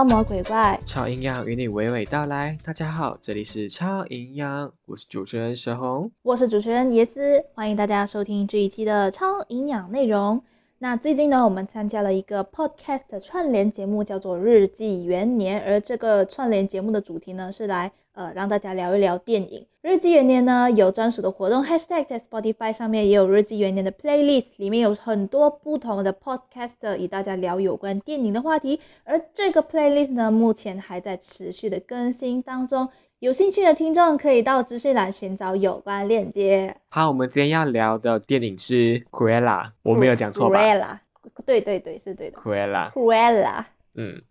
[0.00, 2.56] 妖魔鬼怪，超营养与你娓娓道来。
[2.64, 6.10] 大家好，这里是超营养，我是主持人佘红。
[6.22, 10.42] 我是主持人椰丝，欢迎大家收听这一期的超营养内容。
[10.82, 19.66] 那最近呢，我们参加了一个 podcast 串联节目，叫做《日记元年》，而这个串联节目的主题呢，是来呃让大家聊一聊电影。
[19.82, 28.80] 日记元年呢有专属的活动，hashtag 在 Spotify 上面也有日记元年的 playlist，里面有很多不同的 podcast 与大家聊有关电影的话题。
[29.04, 32.88] 而这个 playlist 呢，目前还在持续的更新当中。
[33.20, 36.78] 有兴趣的听众可以到资讯栏寻找有关链接。
[36.88, 38.74] 好，我们今天要聊的电影是
[39.10, 40.98] 《Cruella》，我没有讲错吧？Cruella，
[41.44, 42.38] 对对对，是对的。
[42.38, 42.90] Cruella。
[42.90, 43.66] Cruella。
[43.92, 44.22] 嗯，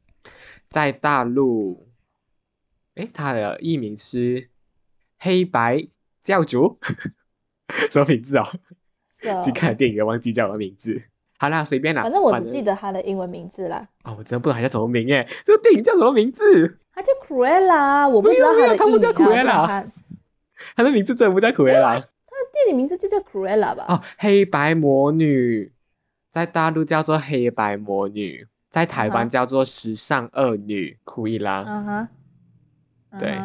[0.70, 1.88] 在大陆，
[2.96, 4.18] 诶，它的译名是
[5.20, 5.88] 《黑白
[6.24, 6.80] 教主》，
[7.94, 8.44] 什么名字哦？
[9.46, 9.52] 是。
[9.52, 11.04] 看电影也忘记叫什么名字。
[11.38, 12.02] 好啦，随便啦。
[12.02, 13.88] 反正我只记得它的英文名字啦。
[14.04, 16.80] 哦，我真的不知道它叫什么名诶，这个电影叫什么名字？
[17.00, 19.86] 他叫 Cruella，我不知道他的他不叫 Cruella，
[20.76, 22.06] 他的名字真的不叫 Cruella，他的
[22.52, 23.86] 电影名字就叫 Cruella 吧？
[23.88, 25.72] 哦，黑白魔女，
[26.30, 31.64] 在大陆叫做黑白魔女，在台湾叫做时尚恶女库伊拉。
[31.66, 32.08] 嗯哼，
[33.18, 33.44] 对，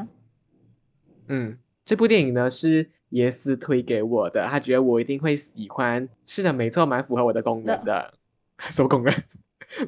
[1.29, 8.15] 嗯，这部电影呢是耶斯推给我的，他觉得我一定会喜欢，是的，没错，蛮符合我的功能的，
[8.59, 9.15] 什么功能？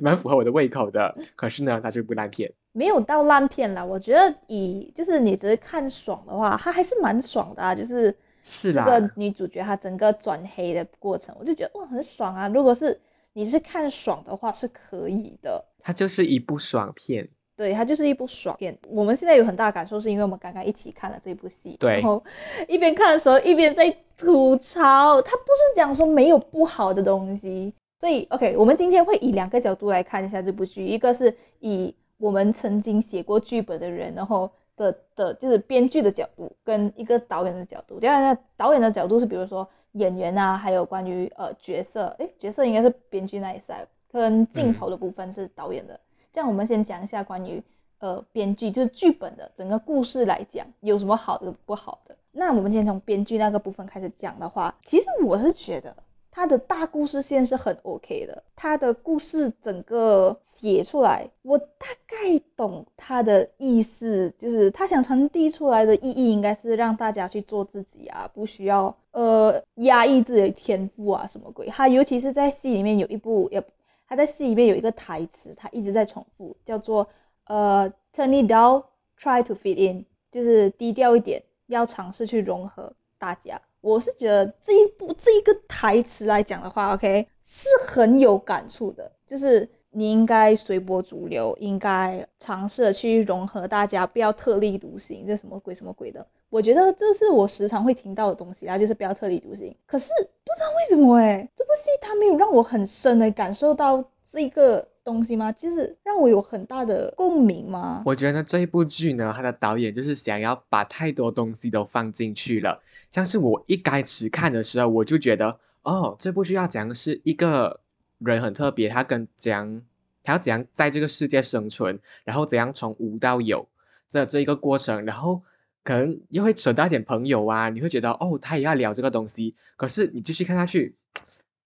[0.01, 2.53] 蛮符合我的胃口的，可是呢，它是部烂片。
[2.73, 7.75] 没有到烂片啦，我觉得以就是你只是看爽的话，它还是蛮爽的啊。
[7.75, 12.49] 就是是这个女主角她整个转黑的过程，我就觉得哇很爽啊。
[12.49, 13.01] 如果是
[13.33, 15.65] 你是看爽的话，是可以的。
[15.81, 17.29] 它就是一部爽片。
[17.57, 18.77] 对，它就是一部爽片。
[18.89, 22.23] 我们现在有很大的感受，是因为我们刚刚一起看了这部戏，然后
[22.69, 25.23] 一边看的时候一边在吐槽。
[25.23, 27.73] 它不是讲说没有不好的东西。
[27.99, 37.99] 所以，OK，我们今天会以两个角度来看一下这部剧，一个是以我们曾经写过剧本的人，然后的的就是编剧的角度，跟一个导演的角度。
[37.99, 45.99] 第二个导演的角度是，比如说演员啊，还有关于呃角色，诶，角色应该是编剧那一块，跟镜头的部分是导演的。
[46.35, 47.63] 这样我们先讲一下关于
[48.01, 52.15] 呃编剧，就是剧本的整个故事来讲，有什么好的不好的。
[52.31, 55.97] 那我们先从编剧那个部分开始讲的话，其实我是觉得。
[56.37, 71.69] 他的大故事线是很 OK 的，他的故事整个写出来，我大概懂他的意思，就是他想传递出来的意义应该是让大家去做自己啊，不需要呃压抑自己的天赋啊什么鬼。
[71.69, 73.65] 他尤其是在戏里面有一部，也
[74.07, 77.09] 他在戏里面有一个台词，他一直在重复，叫做
[77.47, 83.63] 呃 turn it down，try to fit in，就是低调一点，要尝试去融合大家。
[83.81, 96.27] 我是觉得这一部这一个台词来讲的话，OK 是很有感触的，就是你应该随波逐流，应该尝试去融合大家，不要特立独行，这什么鬼什么鬼的。
[96.49, 99.77] 我觉得这是我时常会听到的东西啦，就是不要特立独行。
[99.87, 104.89] 可是不知道为什么哎，这部戏它没有让我很深的感受到这个。
[105.07, 105.53] 东西吗？
[105.53, 108.03] 就是让我有很大的共鸣吗？
[108.05, 112.83] 我觉得这一部剧呢，它的导演就是想要把太多东西都放进去了。
[113.13, 117.79] 像是我一开始看的时候，我就觉得，哦，这部剧要讲是一个
[118.19, 119.83] 人很特别，他跟怎样，
[120.25, 123.69] 他要怎样在这个世界生存，然后怎样从无到有
[124.11, 125.43] 这这一个过程，然后
[125.85, 129.55] 可能又会扯到一点朋友啊，你会觉得，哦，他也要聊这个东西。
[129.77, 130.97] 可是你继续看下去，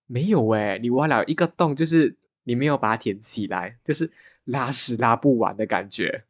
[0.07, 2.17] 没有诶，你挖了一个洞，就是。
[2.50, 4.11] 你没有把它填起来，就是
[4.43, 6.25] 拉屎拉不完的感觉，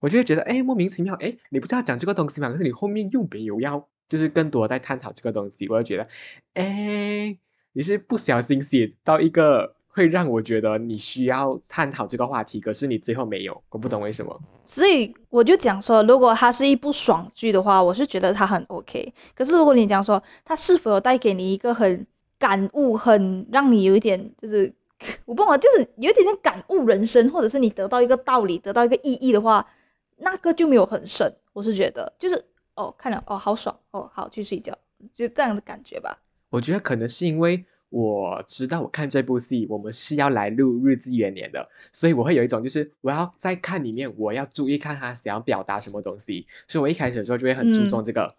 [0.00, 2.48] 我就会觉得哎莫名其妙哎，你不是要讲这个东西吗？
[2.48, 6.08] 可是你后面又没有要，就是更多在探讨这个东西，我就觉得
[6.54, 7.36] 哎
[7.74, 14.40] 你是不小心写到一个会让我觉得你需要探讨这个话题，可是你最后没有，我不懂为什么。
[14.64, 19.12] 所以我就讲说，如果它是一部爽剧的话，我是觉得它很 OK。
[19.34, 22.06] 可是如果你讲说它是否有带给你一个很
[22.38, 24.72] 感悟，很让你有一点就是。
[25.26, 29.68] 我不懂，就是有点像感悟人生，或者是你得到一个道理，得到一个意义的话，
[30.16, 31.36] 那个就没有很深。
[31.52, 34.78] 我是觉得，就是哦，看了哦，好爽哦，好去睡觉，
[35.14, 36.22] 就这样的感觉吧。
[36.50, 48.34] 我觉得可能是因为我知道我看这部戏，我们是要来录日记元年的，所以我会有一种就是我要在看里面，我要注意看他想要表达什么东西，所以我一开始的时候就会很注重这个。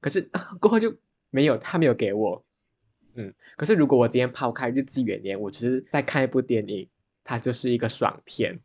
[0.00, 0.30] 可是
[0.60, 0.94] 过后就
[1.30, 2.44] 没有，他没有给我。
[3.14, 6.88] 嗯，可是如果我今天抛开日记元年，我只是在看一部电影，
[7.24, 8.60] 它就是一个爽片，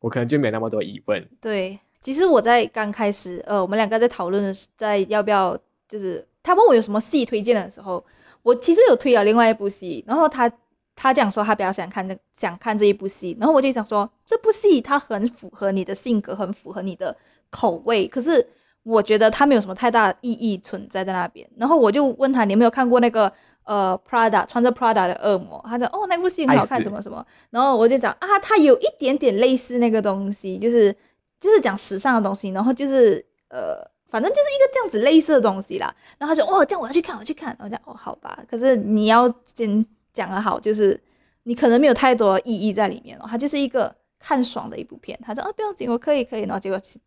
[0.00, 1.28] 我可能就没那么多疑问。
[1.40, 5.58] 对，其实我在刚开始，呃，我们两个在讨论在要不要，
[5.88, 8.04] 就是他问我有什么戏推荐的时候，
[8.42, 10.52] 我其实有推了另外一部戏，然后他
[10.94, 17.16] 他讲说他比较想看这想看这一部戏，然后我就想说这部戏它很符合你的性格，很符合你的
[17.50, 18.48] 口味，可是
[18.82, 21.48] 我觉得它没有什么太大意义存在在那边。
[21.56, 23.32] 然后我就问他你有没有看过那个
[23.66, 25.62] 呃 Prada 穿着 Prada 的恶魔？
[25.68, 30.96] 他说哦那部戏很好看什么什么，然后我就讲啊它有一点点类似那个东西，就是
[31.40, 35.94] 就是讲时尚的东西，然后就是呃反正就是一个这样子类似的东西啦。
[36.18, 39.84] 然后他就哦这样我要去看我要去看，我讲哦好吧，可是你要先
[40.14, 41.02] 讲的好，就是
[41.42, 45.18] 你可能没有太多意义在里面哦，它就是一个看爽的一部片。
[45.24, 47.00] 他说啊不要紧，我可以可以，然后结果其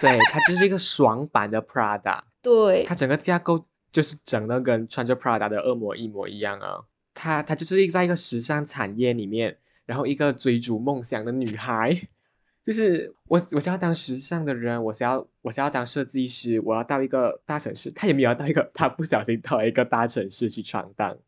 [0.00, 2.84] 对，它就是一个爽版的 Prada， 对。
[2.84, 6.84] 它整个架构就是整的跟穿着 Prada 的恶魔一模一样啊。
[7.14, 12.08] 她她就是在一个时尚产业里面，然后一个追逐梦想的女孩，
[12.64, 21.18] 就是我我想要当时尚的人，我想要我想要当设计师，我要到一个大城市，她也没有到一个，她不小心到一个大城市去闯荡，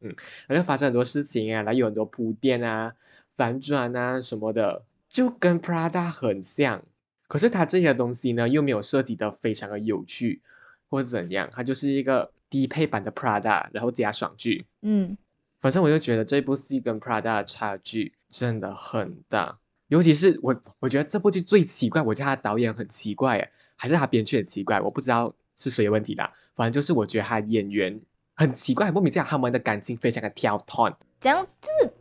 [0.00, 0.16] 嗯，
[0.46, 2.94] 然后发生很多事情啊，然后有很多铺垫啊、
[3.36, 6.84] 反转啊什么的，就跟 Prada 很像。
[7.28, 10.40] 可是它这些东西呢，又没有设计的非常的有趣，
[10.88, 14.66] 或者怎样，它就是一个低配版的 Prada，然后加爽剧。
[14.82, 15.16] 嗯
[15.58, 26.34] 反正我就觉得这部戏跟 Prada 的差距真的很大，尤其是我，我觉得这部剧最奇怪，我觉得他导演很奇怪诶，还是他编剧很奇怪，我不知道是谁的问题啦。
[26.54, 28.00] 反正就是我觉得他演员
[28.34, 30.96] 很奇怪，莫名其妙他们的感情非常的跳脱。
[31.20, 31.92] 这样就是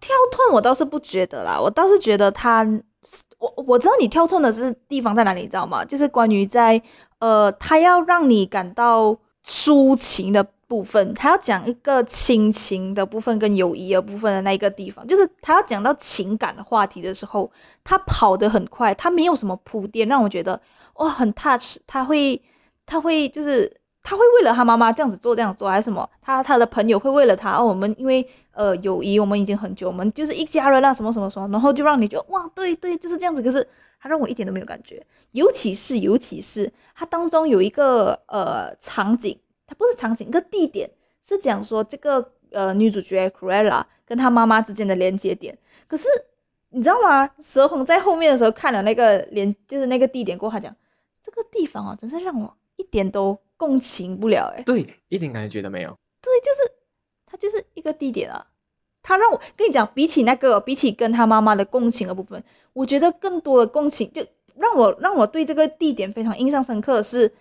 [0.00, 2.64] 跳脱，我倒是不觉得啦，我倒是觉得他，
[3.38, 5.84] 我我知道你跳脱的是地方在哪里，你知道吗？
[5.84, 6.82] 就是关于在
[7.18, 17.52] 呃，他要让你感到抒情的部分，他要讲一个亲情的部分跟友谊的部分的那一个地方，就是他要讲到情感的话题的时候，
[17.84, 20.60] 他跑得很快，他没有什么铺垫，让我觉得
[20.94, 22.42] 哇很 touch，他会
[22.86, 26.08] 他会就是他会为了他妈妈这样子做这样做，还是什么？
[26.22, 33.42] 他他的朋友会为了他，哦，我们因为呃友谊，我们已经很久，我们就是一家人啊，什么什么什么，然后就让你觉得哇，对对，就是这样子。
[33.42, 33.68] 可是
[34.04, 40.90] 他让我一点都没有感觉，尤其是尤其是它当中有一个呃场景，它不是场景，一个地点
[41.26, 45.56] 是讲说这个呃女主角 Cruella 跟她妈妈之间的连接点，
[45.88, 46.06] 可是
[46.68, 47.30] 你知道吗？
[47.40, 50.76] 蛇红在后面的时候看了那个连就是那个地点过后，他讲
[51.22, 54.64] 这个地方啊，真是让我一点都共情不了哎。
[54.64, 55.96] 对，一点感觉都没有。
[56.20, 56.72] 对，就是
[57.24, 58.48] 它就是一个地点啊。
[59.04, 62.42] 他让我跟你讲，比起那个，比起跟他妈妈的共情的部分，
[62.72, 67.32] 我觉得更多的共情，就让我让我对这个地点非常印象深刻的是，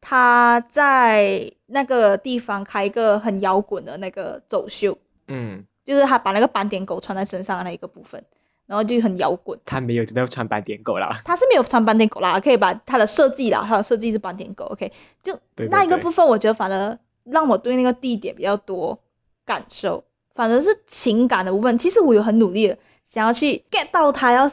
[0.00, 4.98] 他在那个地方开一个很摇滚的那个走秀，
[5.28, 8.24] 嗯，就是他把那个斑点狗穿在身上的那一个部分，
[8.66, 9.60] 然后就很摇滚。
[9.64, 11.20] 他没有真的穿斑点狗啦。
[11.24, 14.90] 他是没有穿斑点狗啦，可以把他的设计啦，他的设计是斑点狗，OK，
[15.22, 15.38] 就
[15.70, 18.98] 那一个部分，我觉得反而让我对那个地点比较多
[19.44, 20.02] 感受，
[20.34, 21.78] 反而是情感的部分。
[21.78, 24.50] 其实我有很努力的想要去 get 到他要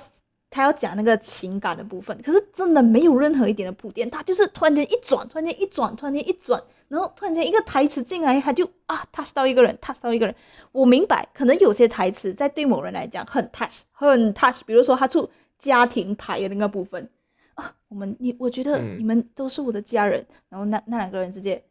[0.50, 10.36] 他要讲那个情感的部分，可是真的没有任何一点的铺垫，他就是突然间一转，突然间一转，突然间一转，然后突然间一个台词进来，他就啊 touch 到一个人，touch 到一个人。
[10.72, 15.30] 我明白，可能有些台词在对某人来讲很 touch，很 touch，比如说他出
[15.60, 17.10] 家庭牌的那个部分
[17.54, 21.64] 啊，我们你我觉得嗯你们都是我的家人，然后那那两个人直接，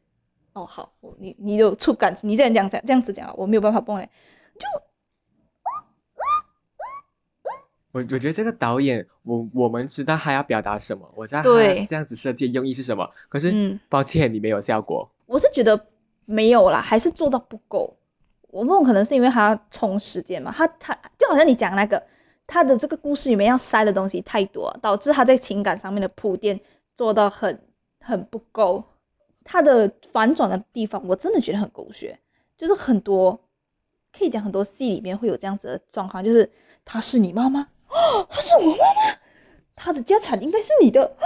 [0.59, 4.11] 哦好，我你你有触感，你这样讲讲这样子讲啊，我没有办法蹦嘞，
[7.93, 15.11] 我我觉得这个导演，我我们知道他要表达什么，我知道对他这样子设计的用意是什么，可是、嗯抱歉，你没有效果。
[15.27, 15.87] 我是觉得
[16.25, 17.97] 没有啦，还是做到不够。
[18.51, 22.05] 我梦可能是因为他充时间嘛，他他就好像你讲那个，
[22.47, 26.61] 他的这个故事里面要塞的东西太多，导致他在情感上面的铺垫
[26.95, 27.63] 做到很
[28.01, 28.85] 很不够。
[29.51, 32.19] 他的反转的地方，我真的觉得很狗血，
[32.59, 33.41] 就是很多
[34.13, 36.53] 可以讲很多戏里面会有这样子的状况，就是
[36.85, 39.19] 她是你妈妈，哦，她是我妈妈，
[39.75, 41.17] 她的家产应该是你的，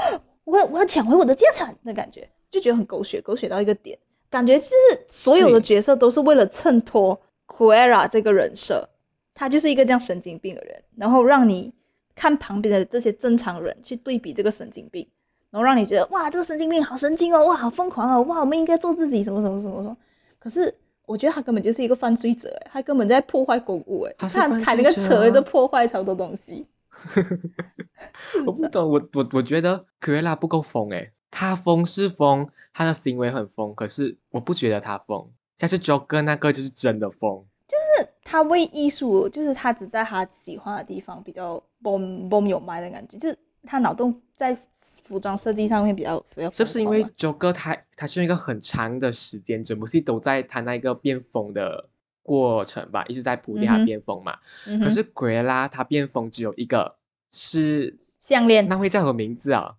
[0.45, 3.99] 我要我要抢回我的家产的感觉，就觉得很狗血，狗血到一个点，
[4.31, 4.73] 感觉就是
[5.09, 8.89] 所有的角色都是为了衬托 Quera 这个人设，
[9.35, 11.75] 他就是一个这样神经病的人，然后让你
[12.15, 15.09] 看旁边的这些正常人去对比这个神经病，
[15.53, 19.97] 然后让你觉得哇这个神经病好神经哦，哇好疯狂哦，哇我们应该做自己什么什么什么什么，
[20.41, 20.75] 可是。
[21.05, 26.65] 我觉得他根本就是一个犯罪者，诶，他根本在破坏公物，诶，他是犯看开那个车就破坏超多东西。
[28.47, 35.33] 我不懂，我我我觉得 e l a 不够疯诶，他疯是疯，他的行为很疯，可是我不觉得他疯。
[35.59, 44.59] 像是 Joker 那个就是真的疯，就是他为艺术，就是他只在他喜欢的地方比较 boom boom 有卖的感觉，就是他脑洞在
[45.05, 51.89] 服装设计上面比较比较是不是因为疯狂嘛 Joker 他他是用一个很长的时间，整部戏都在他那个变疯的
[52.25, 54.41] 过程吧，一直在铺垫他变疯嘛。
[54.83, 56.97] 可是奎拉他变疯只有一个，
[57.31, 58.69] 是项链。
[58.69, 59.77] 那会叫什么名字啊？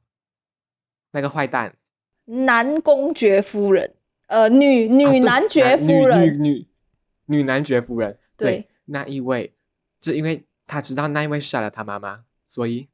[1.12, 1.76] 那个坏蛋，
[2.24, 3.96] 男公爵夫人，
[4.28, 6.68] 呃，女女男爵夫人，女女
[7.26, 8.70] 女男爵夫人，对。
[8.86, 9.54] 那一位，
[10.00, 12.88] 就因为他知道那一位杀了他妈妈，所以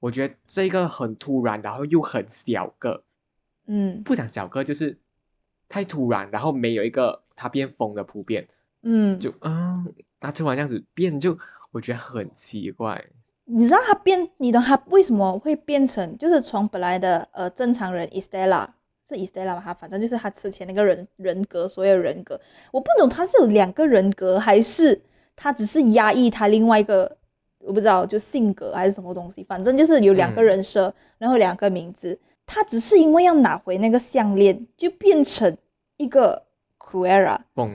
[0.00, 3.04] 我觉得这个很突然，然后又很小个，
[3.66, 4.98] 嗯不讲小个就是
[5.68, 8.48] 太突然，然后没有一个他变疯的普遍，
[8.82, 11.38] 嗯，就嗯，他突然这样子变，就
[11.70, 13.04] 我觉得很奇怪。
[13.44, 18.68] 你知道他变，你懂他为什么会变成，就是从本来的呃正常人 Estella
[19.06, 19.62] 是 Estella 吗？
[19.64, 22.40] 他反正就是他之前那个人人格，所有人格，
[22.72, 25.02] 我不懂他是有两个人格，还是
[25.34, 27.16] 他只是压抑他另外一个，
[27.60, 30.44] 我不知道就性格还是什么东西，反正就是有两个嗯。
[30.44, 35.58] 人设，然后两个名字，他只是因为要拿回那个项链，就变成
[35.96, 36.46] 一个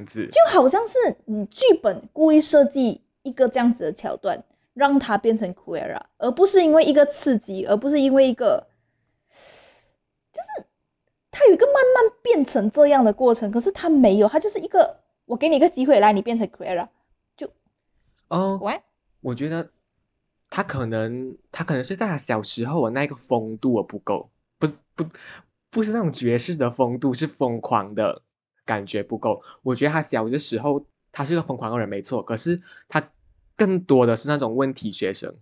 [0.06, 8.68] 子，就好像是你剧本故意设计一个这样子的桥段，让他变成 Quera，而不是因为一个刺激，而不是因为一个，
[10.34, 10.66] 就是
[11.32, 16.88] 他有一个慢慢变成这样的过程，可是他没有，他就是一个我给你一个机会，来你变成 Quera，
[18.28, 18.82] 哦，喂，
[19.26, 19.72] 我觉得
[20.52, 24.30] 他可能他可能是在他小时候我那个风度不够，
[24.60, 25.08] 不是不
[25.72, 28.22] 不是那种爵士的风度，是疯狂的
[28.66, 29.44] 感觉不够。
[29.64, 33.10] 我觉得他小的时候他是个疯狂的人没错，可是他
[33.56, 35.36] 更多的是那种问题学生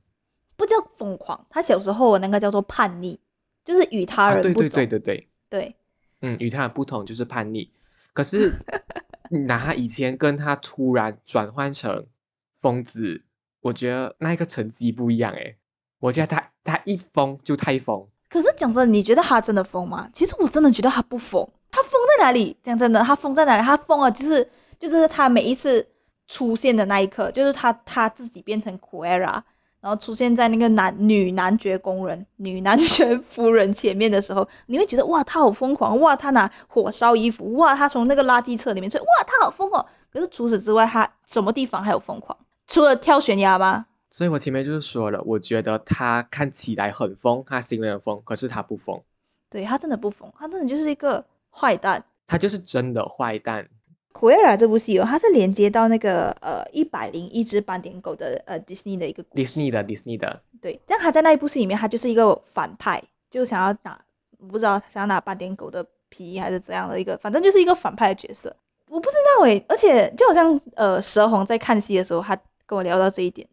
[0.55, 3.19] 不叫疯狂，他小时候我那个叫做叛逆，
[3.65, 5.75] 就是与他人不同，对对对对，对
[6.21, 7.69] 嗯，与他人不同就是叛逆。
[8.13, 8.53] 可是
[9.29, 12.05] 你拿他以前跟他突然转换成
[12.53, 13.17] 疯子，
[13.63, 15.55] 我觉得那一个成绩不一样诶。
[15.99, 18.07] 我觉得他他一疯就太疯。
[18.29, 20.09] 可是讲真的，你觉得他真的疯吗？
[20.13, 21.49] 其实我真的觉得他不疯。
[21.71, 22.57] 他疯在哪里？
[22.61, 23.63] 讲真的，他疯在哪里？
[23.63, 25.87] 他疯了，就是就是他每一次
[26.27, 29.43] 出现的那一刻，就是他他自己变成 Quera，
[29.79, 36.01] 然后出现在那个男女男爵工人、女男爵夫人前面的时候，你会觉得哇，他好疯狂！
[36.01, 37.53] 哇，他拿火烧衣服！
[37.53, 38.97] 哇，他从那个垃圾车里面出！
[38.97, 39.85] 哇，他好疯狂！
[40.11, 42.37] 可是除此之外，他什么地方还有疯狂？
[42.67, 43.85] 除了跳悬崖吗？
[44.09, 49.01] 所以我前面就是说了，我觉得他看起来很疯，他行为很疯，可是他不疯，
[49.49, 52.05] 对他真的不疯，他真的就是一个坏蛋。
[52.27, 53.69] 他就是真的坏蛋。
[54.13, 59.43] Quera 这部戏哦，它是连接到那个呃一百零一只斑点狗的呃 Disney 的一个故事。
[59.43, 64.05] Disney 的 Disney 的，对，这样他在那一部戏里面，他就是一个反派，就想要打，
[64.37, 68.55] 我不知道想要拿斑点狗的皮还是怎样的一个，反正就是一个反派的角色。
[68.87, 73.47] 我不知道诶，而且就好像呃蛇红在看戏的时候，他跟我聊到这一点，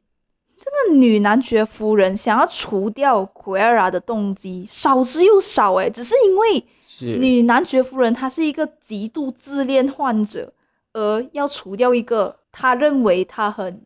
[0.59, 10.53] 这个女男爵夫人想要除掉 Quera 的动机少之又少诶，只是因为是女男爵夫人她是一个极度自恋患者，
[10.93, 13.83] 而要除掉一个她认为她很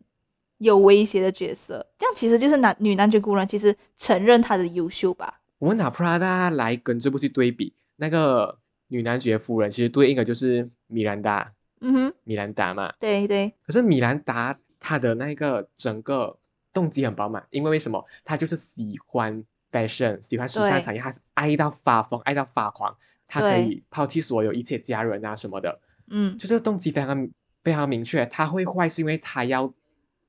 [0.58, 5.40] 有威胁的角色，这样其实就是男女男爵夫人其实承认她的优秀吧。
[5.58, 12.92] 我们拿 Prada 来跟这部戏对比，那个女男爵夫人其实对应的就是米兰达，嗯哼，米兰达嘛。
[12.98, 16.38] 对对，可是米兰达她的那个整个
[16.74, 18.04] 动机很饱满，因为为什么？
[18.22, 27.30] 他就是喜欢 fashion，喜欢时尚产业，他是爱到发疯，爱到发狂，他可以抛弃所有一切家人啊什么的，嗯就这个动机非常
[27.62, 28.26] 非常明确。
[28.26, 29.72] 他会坏是因为他要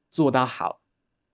[0.10, 0.80] 做到好，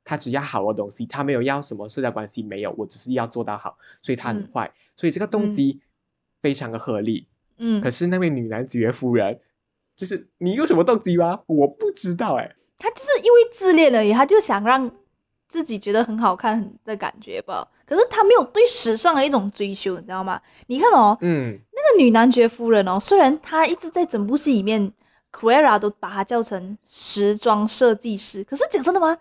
[0.03, 5.81] 他只要好的东西，他没有要什么社交关系，没有，我只是要做到好，所以他很嗯坏，所以这个动嗯机
[6.41, 7.27] 非常的合理。
[7.57, 9.41] 嗯，可是那位女男爵夫人，
[9.95, 11.41] 就是你有什么动机吗？
[11.45, 14.91] 我不知道哎、他就是因为自恋而已，他就想让
[15.47, 17.67] 自己觉得很好看的感觉吧。
[17.85, 20.41] 可是他没有对时尚的一种追求，你知道吗？
[20.65, 24.93] 你看哦，嗯，那个女男爵夫人哦，虽然她一直在整部戏里面
[25.31, 29.17] ，Clara 都把她叫成时装设计师，可是讲真的吗？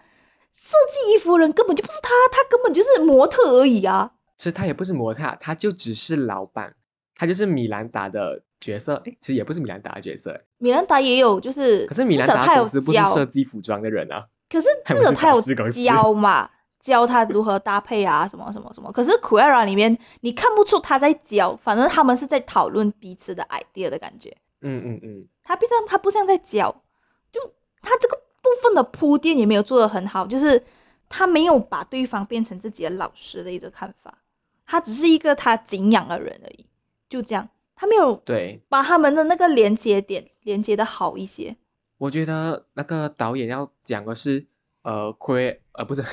[0.54, 4.12] 设计衣服的人根本就不是她，她根本就是模特而已啊。
[4.38, 6.76] 是她也不是模特，她就只是老板，
[7.16, 9.02] 她就是米兰达的角色。
[9.06, 14.28] 哎，其实也不是米兰达的角色，米兰达也有，就是可是米兰达公司不是教设计服装的人啊。
[14.48, 15.40] 可是 至少他有
[15.70, 16.50] 教嘛，
[16.80, 18.92] 教他如何搭配啊，什么什么什么。
[18.92, 24.36] 可是 Quera 里面你看不出他在教，反正他们是在讨论彼此的 idea 的感觉。
[24.60, 26.82] 嗯嗯嗯，他不像他不像在教，
[27.32, 27.40] 就
[27.80, 30.64] 他这个部分的铺垫也没有做得很好，就是
[31.08, 34.18] 他没有把对方变成自己的老师的一个看法，
[34.66, 36.66] 他只是一个他敬仰的人而已，
[37.08, 37.48] 就这样，
[37.80, 41.56] 他没有对，把他们的那个连接点连接的好一些。
[41.96, 44.44] 我觉得那个导演要讲的是，
[44.82, 46.04] 呃，Queen，呃，不是，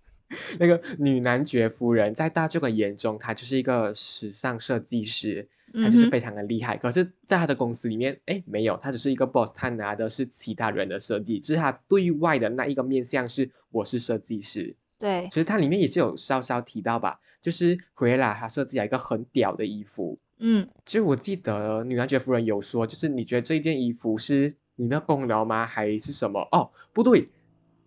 [0.60, 6.76] 那个女男爵夫人，在大众的眼中，她就是一个时尚设计师，她就是非常的厉害。
[6.76, 14.76] 可是，在她的公司里面，哎，没有，她只是一个 boss，她拿的是其他人的设计，只是她对外的那一个面向是我是设计师。
[14.98, 20.18] 对其，实它里面也是有稍稍提到吧，就是回来他设计了一个很屌的衣服。
[20.38, 25.66] 嗯，就我记得女男爵夫人有说，就是你觉得这件衣服是你的功劳吗？
[25.66, 26.46] 还是什么？
[26.52, 27.30] 哦，不对，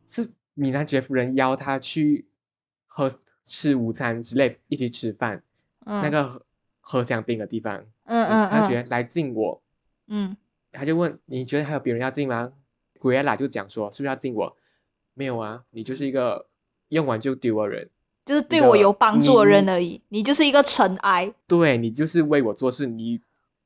[0.08, 2.28] 是米男爵夫人邀他去
[2.88, 3.12] 喝
[3.46, 5.44] 吃午餐之类，一起吃饭，
[5.86, 6.46] 嗯那个喝
[6.82, 9.62] 喝香槟的地方，嗯嗯嗯他觉得来敬我，
[10.08, 10.36] 嗯
[10.72, 12.52] 他就问你觉得还有别人要敬吗？
[13.00, 14.58] 古耶拉就讲说是不是要敬我？
[15.14, 16.48] 没有啊，你就是一个
[16.90, 17.90] 用完就丢的人，
[18.26, 21.34] 就是对我有帮助的人而已，你就是一个尘埃。
[21.48, 23.22] 对你就是为我做事，你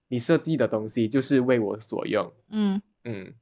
[0.07, 2.31] 你设计的东西就是为我所用。
[2.49, 3.33] 嗯，嗯，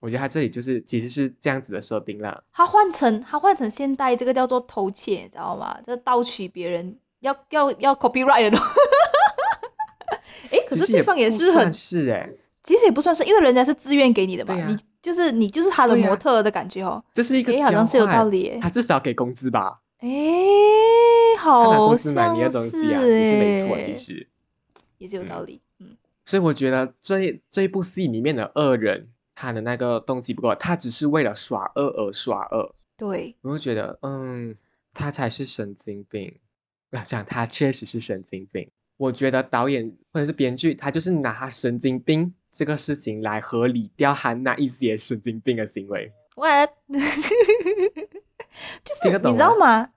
[0.00, 2.44] 我觉得他这里就是其实是这样子的设定啦。
[2.52, 5.80] 他换成他换成现代，这个叫做偷窃，你知道吗？
[5.86, 8.66] 这盗取别人要要要 copyright 的东。
[10.50, 12.30] 诶，可是对方也是很，是哎，
[12.64, 17.04] 其实也不算是，因为人家是自愿给你的嘛，啊你就是你就是他的模特的感觉哦。
[17.14, 18.58] 这是一个诶，好像是有道理耶。
[18.60, 19.80] 他至少给工资吧？
[20.00, 24.28] 诶，他拿好工资买像你的东西啊，是也是没错，其实。
[24.98, 25.60] 也是有道理。
[25.78, 32.74] 嗯所以我觉得这这一部戏里面的恶人，他的那个动机不够，他只是为了耍恶而耍恶。
[32.98, 34.56] 对，我就觉得，嗯，
[34.92, 36.38] 他才是神经病。
[36.90, 38.70] 我想他确实是神经病。
[38.98, 46.12] 我觉得导演或者是编剧，他就是拿他神经病这个事情来合理掉他那一些神经病的行为。
[46.34, 46.70] What？
[48.84, 49.90] 就是你知道吗？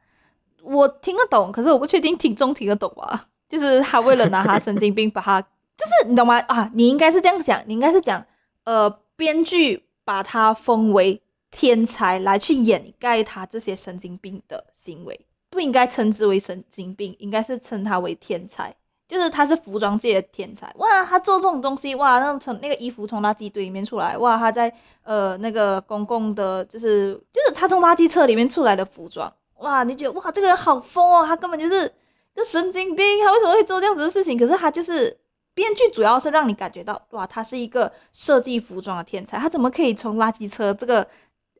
[0.62, 3.28] 我听得懂，可是我不确定听众听得懂吧？
[3.50, 6.38] 就是他为了拿他神经病，把他就是你懂吗？
[6.38, 8.28] 啊，你应该是这样讲，你应该是讲，
[8.64, 18.76] 呃，编剧把他封为天才来去掩盖他这些神经病的行为，不应该称之为神经病，应该是称他为天才。
[19.12, 31.92] 就是他是服装界的天才，哇，他做这种东西，哇，那种从那个衣服从垃圾堆里面出来，哇，他在呃那个公共的，就是就是他从垃圾车里面出来的服装，哇，你觉得哇这个人好疯哦，他根本就是
[32.34, 34.40] 个神经病，他为什么会做这样子的事情？
[34.40, 35.20] 可是他就是
[35.54, 41.10] 编剧主要是让你感觉到，哇，他是一个设计服装的天才，他怎么可以从垃圾车这个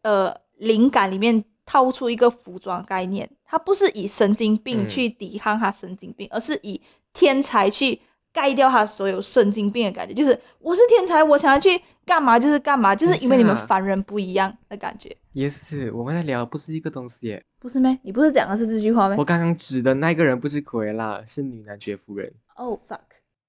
[0.04, 3.30] 呃灵感里面套出一个服装概念？
[3.44, 6.82] 他不是以神经病嗯去抵抗他神经病，而是以
[7.14, 8.02] 天才去
[8.34, 17.44] 盖掉他所有神经病的感觉，就是我是天才，我想要去干嘛就是干嘛，就是因为你们凡人不一样的感觉，也是，我们在聊的不是一个东西耶。
[17.60, 18.00] 不是咩？
[18.04, 22.34] 你不是讲的是这句话咩我刚刚指的那个人不是奎拉，是女男爵夫人。
[22.56, 23.00] ？Oh fuck！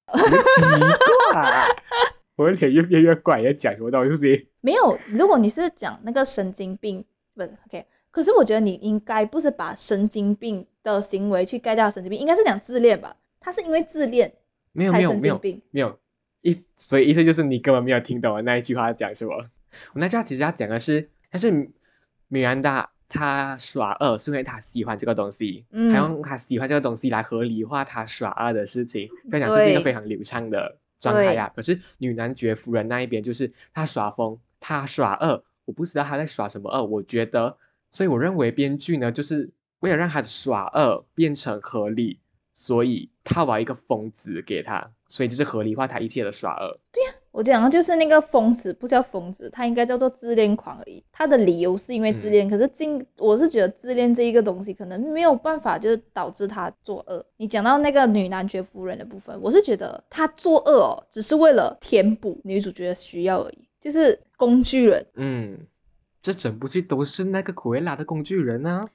[2.37, 4.49] 我的脸越变越怪，在讲什么东西？
[4.61, 7.87] 没有，如果你是讲那个神经病，不是，OK。
[8.11, 13.17] 可是我觉得你应该不是把神经病的行为去盖掉神经病，应该是讲自恋吧？
[13.43, 14.35] 他是因为自恋
[14.73, 15.41] 没有才没有没有。
[15.71, 15.99] 没有，
[16.41, 19.47] 意所以意思就是你根本没有听懂我那一句话讲什么。
[19.95, 21.71] 我那句话其实他讲的是，但是
[22.29, 31.53] 米兰达他耍二是因为他喜欢这个东西，嗯他用他喜欢这个东西来合理化他耍二的事情，非常这是一个非常流畅的状态呀。
[31.55, 37.59] 可是女男爵夫人那一边就是他耍疯，他耍二，我不知道他在耍什么二，我觉得，
[37.91, 39.51] 所以我认为编剧呢就是
[39.81, 42.19] 为了让他的耍恶变成合理，
[42.55, 46.79] 所以他玩一个疯子给他，所以就是合理化他一切的耍恶。
[46.93, 51.03] 对呀我讲的就是那个疯子，不叫疯子，他应该叫做自恋狂而已。
[51.13, 57.25] 他的理由是因为自恋，可是进我是觉得自恋这一个东西可能没有办法就是导致他作恶。
[57.39, 65.07] 你讲到那个女男爵夫人的部分，我是觉得他作恶哦，只是为了填补女主角的需要而已，就是工具人。
[65.15, 65.61] 嗯，
[66.21, 68.91] 这整部剧都是那个苦维拉的工具人啊。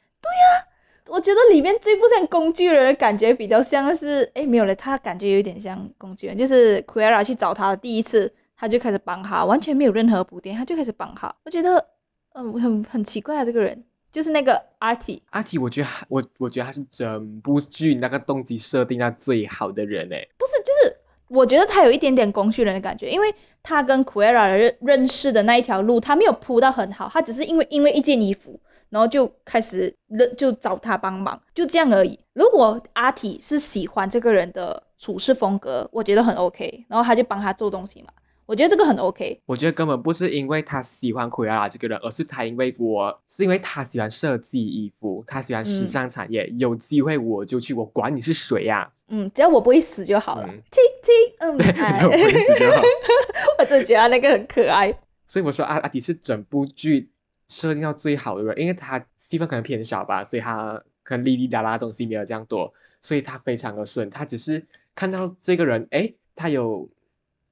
[1.10, 11.36] 我觉得里面最不像工具人的感觉，比较像是，哎，没有了，他感觉有点像工具人，就是 Quera 去找他的第一次，他就开始帮他，完全没有任何铺垫，他就开始帮他。
[11.46, 11.88] 我觉得，
[12.34, 20.30] 嗯，很很奇怪啊，这个人，就是那个 Artie，阿提，我觉得我我觉得他是整部剧那个动机设定的最好的人诶。
[20.38, 20.98] 不是，就是
[21.30, 28.60] 我觉得他有一点点工具人的感觉，因为他跟 Quera 认认识的那一条路，他没有铺到很好，他只是因为因为一件衣服。
[28.90, 32.20] 然后就开始认就找他帮忙，就这样而已。
[32.34, 38.10] 如果阿体是喜欢这个人的处事风格，我觉得很 OK，然后他就帮他做东西嘛，
[38.46, 39.42] 我觉得这个很 OK。
[39.46, 50.48] 我觉得根本不是因为他喜欢奎拉这个人，而是他因为我是因为他喜欢设计衣服，他喜欢时嗯尚产业，有机会我就去，我管你是谁呀、嗯，只要我不会死就好了。
[50.48, 52.82] 嗯亲亲， 嗯，对，哎 只要我不会死就好。
[53.60, 54.96] 我真的觉得那个很可爱。
[55.26, 57.10] 所以我说阿阿迪是整部剧
[57.48, 66.90] 设定到最好的人，因为他戏份可能偏少吧，所以他可能哩哩啦啦的东西没有这样多，所以他非常的顺，他只是看到这个人，哎，他有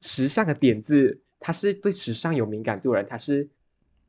[0.02, 3.50] 时尚的点子，他是对时尚有敏感度的人，他是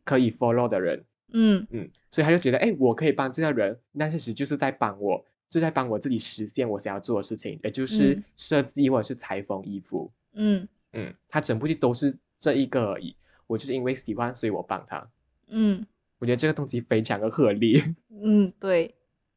[0.05, 10.11] 可以 follow 的人，嗯嗯，所以他就觉得，哎，我可以帮这个人，那其实就是在帮我，就在帮我自己实现我想要做的事情，也就是嗯设计或者是裁缝衣服。
[10.33, 13.17] 嗯嗯，他整部剧都是这一个而已。
[13.47, 15.09] 我就是因为喜欢，所以我帮他。
[15.49, 15.87] 嗯
[16.19, 17.95] 我觉得这个东西非常的合理。
[18.11, 18.95] 嗯，对，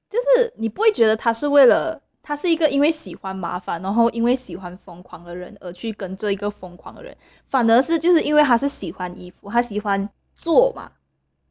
[0.10, 7.18] 就是你不会觉得他是为了他是一个因为喜欢麻烦，然后因为喜欢疯狂的人而去跟这一个疯狂的人，
[7.48, 10.92] 反而是就是因为他是喜欢衣服，他喜欢做嘛，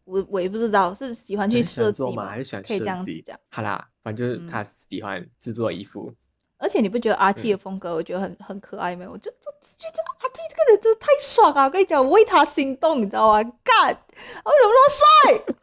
[0.04, 3.38] 我我也不知道是喜欢去设计嘛，还是喜欢可以这样子讲。
[3.50, 6.14] 好啦，反正就是嗯他喜欢制作衣服。
[6.58, 9.12] 而且你不觉得 RT 嗯的风格，我觉得很很可爱没有？
[9.12, 11.64] 我就就就觉得 RT 这个人真的太爽啊！
[11.64, 13.42] 我跟你讲，我为他心动，你知道吗？
[13.62, 15.54] 干，为什么那么帅？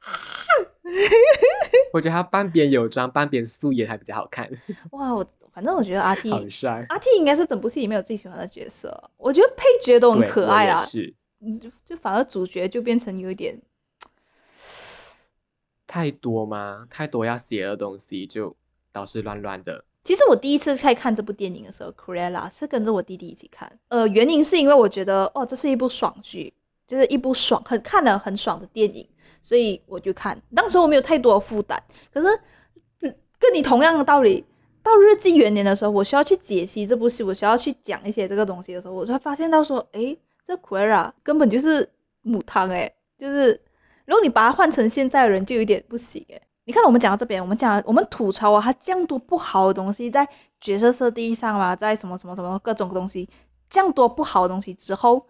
[1.91, 4.49] 我觉得他半边有妆，半边素颜还比较好看，
[4.91, 6.85] 哇，我反正我觉得阿 T 好帅。
[6.89, 13.61] RT 应该是整部戏里面我最喜欢的角色，我觉得配角都很可爱啦，是，嗯就就反而主角就变成有一点，
[15.87, 16.87] 太多吗？
[16.89, 18.55] 太多要写的东西就
[18.93, 19.83] 导致乱乱的。
[20.05, 26.53] 其实我第一次在看这部电影的时候，Cruella 是跟着我弟弟一起看，呃，原因是因为我觉得哦，这是一部爽剧，
[26.87, 29.09] 就是一部爽很看了很爽的电影，
[29.41, 30.43] 所以我就看。
[30.55, 31.79] 当时我没有太多的负担，
[32.13, 32.39] 可是
[33.39, 34.45] 跟你同样的道理，
[34.83, 41.89] 到日记元年的时候，我需要去解析这部戏，我需要去讲一些这个东西的时候，我才发现到说，诶，这 Cruella 根本就是
[42.21, 43.61] 母汤诶，就是
[44.05, 46.43] 如果你把它换成现在的人，就有点不行诶。
[46.65, 50.27] 你看，我们讲到这边，我们讲我们吐槽啊，他这样多不好的东西在
[50.59, 53.29] 角色设定上嘛，在什么什么什么各种东西，
[53.69, 55.27] 这样多不好的东西之后，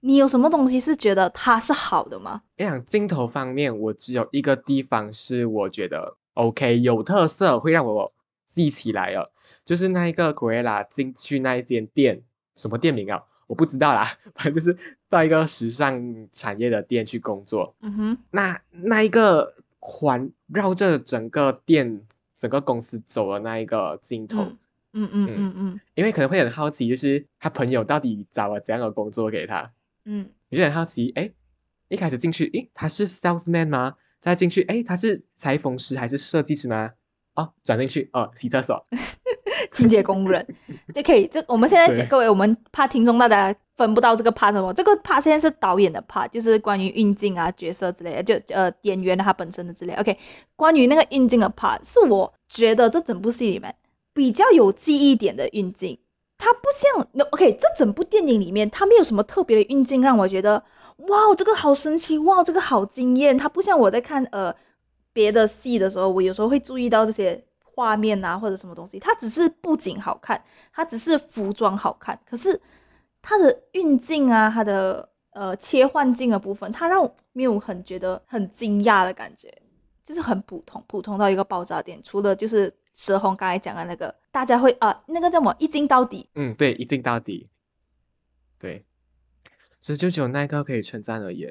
[0.00, 2.42] 你有什么东西是觉得它是好的吗？
[2.56, 8.14] 我想镜头方面，我只有一个地方是我觉得 OK 有特色，会让我
[8.46, 9.30] 记起来了，
[9.66, 12.22] 就是那一个 Cruella 进去那一间店，
[12.54, 13.20] 什么店名啊？
[13.46, 14.78] 我不知道啦， 反正就是
[15.10, 17.74] 到一个时尚产业的店去工作。
[17.80, 24.58] 嗯哼，那那一个环绕着整个店、整个公司走的那一个镜头，嗯
[24.92, 29.72] 嗯嗯嗯嗯因为可能会很好奇，就是他朋友到底找了怎样的工作给他，
[30.04, 31.32] 嗯你就很好奇，哎，
[31.88, 33.96] 一开始进去，诶，他是 salesman 吗？
[34.20, 36.92] 再进去，哎，他是裁缝师还是设计师吗？
[37.34, 38.86] 哦，转进去，哦，洗厕所，
[39.78, 40.44] 清洁工人，
[40.92, 41.28] 就可以。
[41.28, 49.94] 这我们现在各位，我们怕听众大家分不到这个 part 什么，这个 part 现在是导演的 part，就是关于运镜啊、角色之类的，就呃演员他本身的之类。
[49.94, 50.18] OK，
[50.56, 53.76] 关于那个运镜的 part，是我觉得这整部戏里面
[54.12, 56.00] 比较有记忆点的运镜。
[56.40, 60.62] 它不像那 OK，这整部电影里面它没有什么特别的运镜让我觉得
[60.98, 63.38] 哇，这个好神奇，哇，这个好惊艳。
[63.38, 64.54] 它不像我在看呃
[65.12, 67.42] 别的戏的时候，我有时候会注意到这些
[67.78, 72.60] 画面啊或者什么东西，它只是布景好看，它只是服装好看，可是
[73.22, 79.62] 它的运镜啊，它的呃切换镜的部分，它让我没有很觉得很惊讶的感觉，
[80.02, 82.02] 就是很普通，普通到一个爆炸点。
[82.02, 87.48] 除了就是蛇红刚才讲的那个，大家会啊、那个叫什么一镜到底，嗯，对，一镜到底，
[88.58, 88.84] 对，
[89.80, 91.46] 所以就只有那个可以称赞而已。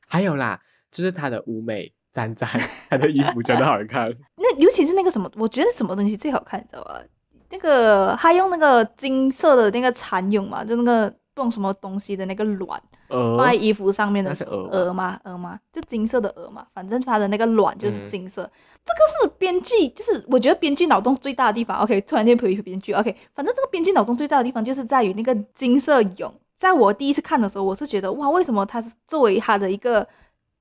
[0.00, 2.48] 还有啦，就是他的舞美赞赞，
[2.90, 7.00] 他的衣服真的好看， 那尤其是那个什么，我觉得什么东西最好看，你知道吧？
[7.48, 12.82] 那个他用那个金色的那个蚕蛹嘛，就那个不懂什么东西的那个卵。
[13.08, 18.50] 放在呃，衣服上面的是鹅鹅嘛，鹅嘛，就金色的鹅嘛，反正它的那个卵就是嗯金色。
[18.84, 21.78] 这个是编剧，就是我觉得编剧脑洞最大的地方。
[21.78, 26.34] OK，突然间回编剧，OK，反正这个编剧脑洞最大的地方就是在于那个金色蛹。
[26.54, 30.06] 在我第一次看的时候，我是觉得哇，为什么他是作为他的一个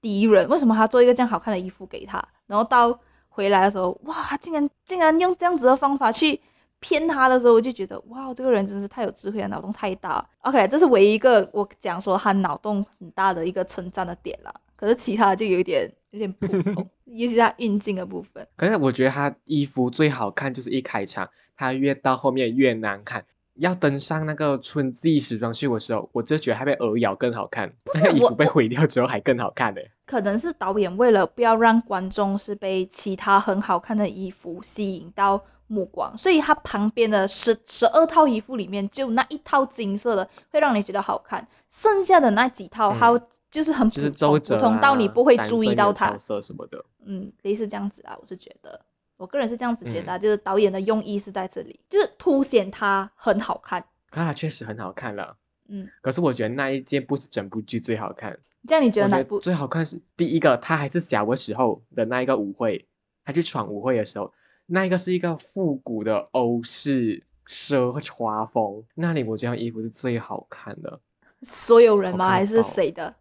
[0.02, 2.28] 敌人，为什么他做一个这样好看的衣服给他？
[2.46, 6.40] 然后到回来的时候，哇，他竟然竟然用这样子的方法去
[6.80, 10.30] 骗他的时候，我就觉得哇，这个人真是太有智慧了，脑洞太大。
[10.42, 14.62] OK，这是唯一一个我讲说他脑洞很大的一个称赞的点了。
[14.76, 18.48] 可是其他的就有一点有点普通， 尤其是他运镜的部分。
[18.56, 23.26] 可是我觉得他衣服最好看就是一开场，他越到后面越难看。
[23.58, 29.82] 要登上那个春季时装秀的时候，我就觉得他被鹅咬更好看，那个衣服被毁掉之后还更好看呢。
[30.06, 46.16] 可能是导演为了不要让观众是被其他很好看的衣服吸引到目光，所以他旁边的十十二套衣服里面，就那一套金色的会让你觉得好看，剩下的那几套嗯它就是很普就是通，普通到你不会注意到它。
[46.18, 46.86] 色什么的。
[47.06, 48.82] 嗯，类似这样子啊，我是觉得，
[49.18, 53.86] 我个人是这样子觉嗯得、啊，就是导演的用意是在这里，就是凸显它很好看。
[54.10, 55.38] 可它确实很好看了。
[55.68, 59.40] 嗯，可是我觉得那一件不是整部剧最好看，这样你觉得哪部？
[59.40, 62.88] 得最好看是第一个，他还是小的时候的那一个舞会，
[63.26, 64.34] 他去闯舞会的时候，
[64.66, 71.02] 那一个是一个复古的欧式奢华风，那里我觉得衣服是最好看的。
[71.42, 72.30] 所有人吗？
[72.30, 73.16] 还是爆谁的？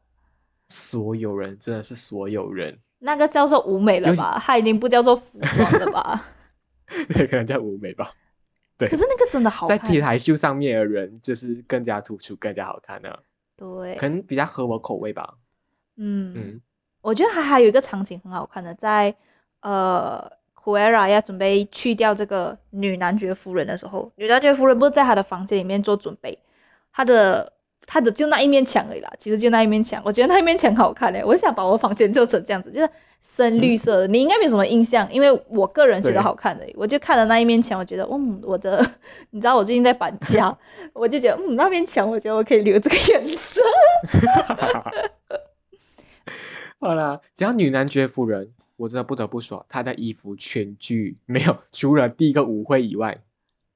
[0.68, 4.42] 所有人真的是所有人，那个叫做舞美了吧？
[4.44, 6.22] 它已经不叫做服装了吧？
[7.08, 8.12] 对，可能叫舞美吧。
[8.78, 9.78] 对可是那个真的好在。
[9.78, 13.20] T 台秀上面的人就是更加突出、更加好看的，
[13.56, 15.34] 对可，能比较合我口味吧。
[15.96, 16.60] 嗯，嗯，
[17.00, 19.14] 我觉得还还有一个场景很好看的，在
[19.60, 26.40] 呃 c u e r a 要准备去掉这个女男爵夫人的时候，女男爵夫人不是在她的房间里面做准备，
[26.92, 27.52] 她的
[27.86, 32.90] 她的就那一面墙而已啦，其实就那一面墙，我觉得那一面墙好看诶，我想把我房间做成这样子，就是
[33.22, 38.90] 深绿色的，你应该没有什么印象，因为我个人觉得好看的，我就看了那一面墙，我觉得嗯，我的，
[39.30, 40.58] 你知道我最近在搬家，
[40.92, 43.60] 我就觉得嗯，那面墙我觉得我可以留这个颜色。
[46.78, 53.22] 好啦，讲到女男爵夫人，我真的不得不说，她的衣服全剧没有除了第一个舞会以外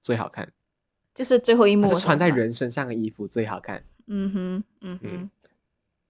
[0.02, 0.52] 最好看，
[1.14, 3.84] 就是最后一幕她是穿在人身上的衣服最好看。
[4.12, 5.30] 嗯哼，嗯哼嗯，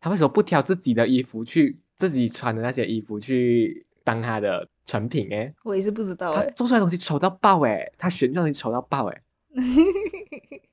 [0.00, 5.54] 她为什么不挑自己的衣服去自己穿的那些衣服去当他的成品诶？
[5.62, 6.50] 我也是不知道她哎。
[6.56, 9.20] 做出来的东西丑到爆诶，他选的东西丑到爆诶。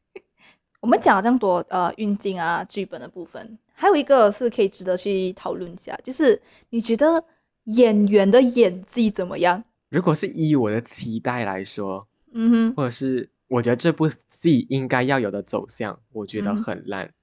[0.80, 7.26] 我们讲了这样多呃运镜啊剧本的部分，还有一个是可以值得去讨论一下，就是你觉得
[7.66, 9.66] 演员的演技怎么样？
[9.90, 17.14] 如果是以我的期待来说，嗯哼，或者是我觉得这部戏应该要有的走向，我觉得嗯很烂，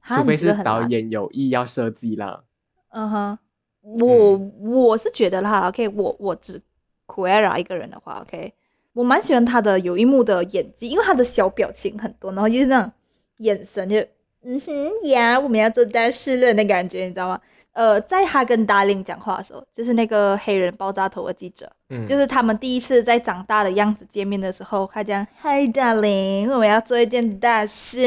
[0.00, 2.44] 哈除非是导演有意要设计啦。
[2.88, 3.38] 嗯哼，
[3.82, 6.62] 我、我是觉得啦，OK，我我只
[7.06, 8.54] e r a 一个人的话，OK，
[8.94, 12.92] 我蛮喜欢他的有一幕的演技，因为他的小表情很多，然后就是那种
[13.36, 14.06] 眼神就
[14.42, 17.40] 嗯哼呀，我们要做大事了的感觉，你知道吗？
[17.76, 28.00] 呃，在他跟达令讲话的时候，就是那个黑人爆炸头的记者，嗯，就是他们第一次在长大的样子见面的时候，他讲 Hi darling，我们要做一件大事，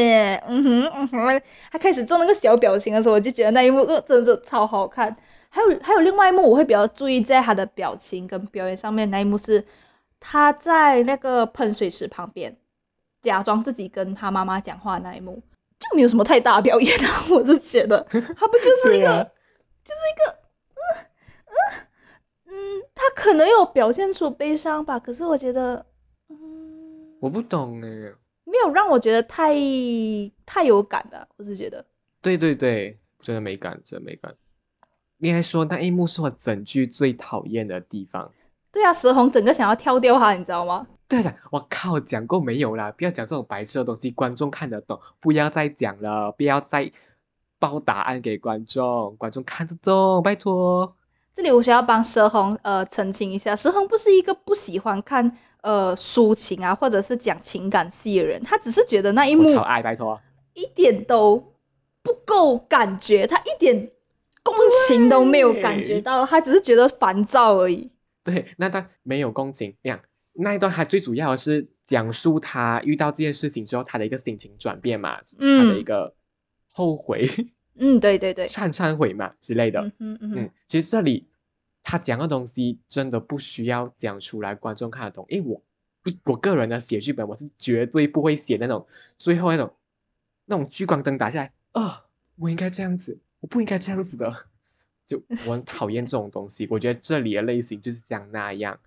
[0.47, 5.15] 嗯哼嗯哼，他开始做那个小表情的时候，我就觉得那一幕呃真的是超好看。
[5.51, 9.65] 还有还有另外一幕我会比较注意在他的表情跟表演上面，那一幕是
[10.19, 12.57] 他在那个喷水池旁边
[13.21, 15.43] 假装自己跟他妈妈讲话的那一幕，
[15.79, 19.31] 就没有什么太大的表演啊，我是觉得他不就是一个、
[19.83, 20.39] 就是一个，
[20.75, 20.81] 嗯
[21.45, 21.53] 嗯
[22.47, 25.85] 嗯，他可能有表现出悲伤吧，可是我觉得，
[26.29, 28.13] 嗯，我不懂诶。
[28.45, 29.53] 没有让我觉得太
[30.45, 31.85] 太有感了，我是觉得，
[32.21, 34.35] 对对对，真的没感，真的没感。
[35.19, 38.31] 应该说那一幕是我整剧最讨厌的地方。
[38.71, 40.87] 对啊，石红整个想要跳掉他，你知道吗？
[41.07, 42.91] 对的，我靠，讲过没有啦？
[42.91, 46.91] 不要讲这种白痴的东西，观众看得懂，不要再讲了，不要再
[47.59, 50.95] 报答案给观众，观众看得懂，拜托。
[51.35, 60.19] 这里我需要帮佘红呃澄清一下，佘红不是一个不喜欢看呃抒情啊或者是讲情感戏的人，他只是觉得那一幕我超爱，拜托。
[60.53, 61.53] 一点都
[62.01, 63.91] 不够感觉，他一点
[64.43, 64.55] 共
[64.87, 67.91] 情都没有感觉到，他只是觉得烦躁而已。
[68.23, 70.01] 对，那他没有共情，那样
[70.33, 76.15] 那一段他最主要的是讲述他遇到这件事情之后他的一个心情转变嘛，他的一嗯个
[76.73, 77.29] 后悔、
[77.75, 79.91] 嗯，对对对，忏忏悔嘛之类的。
[79.97, 81.27] 嗯嗯嗯，，其实这里
[81.83, 85.25] 他讲的东西真的不需要讲出来，观众看得懂。
[85.29, 85.63] 因为我
[86.05, 89.73] 一我个人的写剧本，我是绝对不会写那种最后那种
[90.45, 92.05] 那种聚光灯打下来啊，
[92.35, 94.45] 我应该这样子，我不应该这样子的。
[95.07, 98.79] 就我很讨厌这种东西，我觉得这里的类型就是讲那样，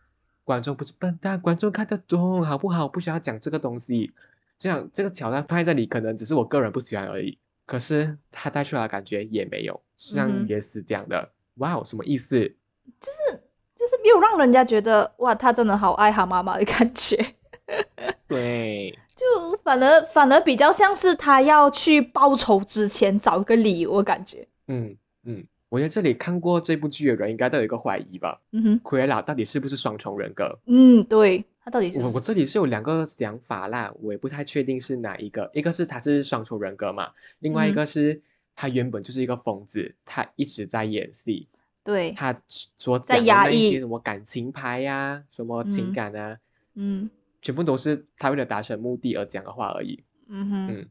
[0.45, 2.87] 观众不是笨蛋，观众看得懂，好不好？
[2.87, 4.12] 不需要讲这个东西，
[4.61, 7.38] 这样这个桥段放在这里，可能只是我个人不喜欢而已。
[7.66, 12.57] 可是他带出来的感觉也没有，像也是这样的，哇哦，什么意思？
[13.01, 13.42] 就是
[13.77, 17.27] 就是没有让人家觉得哇，他真的好爱他妈妈的感觉。
[18.29, 24.48] 对，就反而反而比较像是他要去报仇之前找一个理由我感觉。
[24.66, 30.59] 嗯嗯，我觉得这里看过这部剧的人应该都有一个怀疑吧，嗯哼，奎拉到底是不是双重人格？
[30.66, 38.22] 嗯，对，他到底是我我这里是有两个想法啦，我也不太确定是哪一个，一个是他是双重人格嘛，另外一嗯个是
[38.57, 41.48] 他原本就是一个疯子，他一直在演戏，
[41.85, 46.38] 对，他所讲的那一些什么感情牌呀、什么情嗯感啊，
[46.75, 50.03] 嗯全部都是他为了达成目的而讲的话而已。
[50.29, 50.88] 嗯哼，嗯，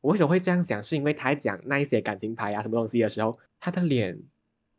[0.00, 0.82] 我为什么会这样想？
[0.82, 4.20] 是因为他在讲那一些感情牌啊什么东西的时候，他的脸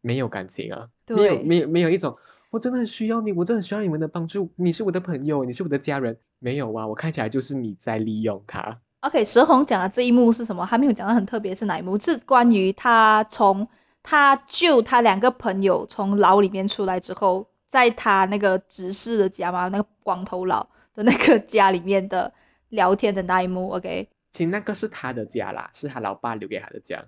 [0.02, 2.18] 没有感情啊，没有没有没有一种
[2.54, 8.80] 我真的很需要你，我真的很需要你们的帮助，你是我的朋友，你是我的家人，没有啊，我看起来就是你在利用他。
[9.00, 10.68] OK，石红讲的这一幕是什么？
[10.68, 12.00] 还没有讲的很特别，是哪一幕？
[12.00, 13.70] 是关于他从
[14.04, 22.36] 他救他两个朋友从牢里面出来之后，在他那个执事的家嘛，那个光头佬的那个家里面的
[22.70, 24.10] 聊天的那一幕，OK？
[24.30, 27.06] 其实那个是他的家啦，是他老爸留给他的家，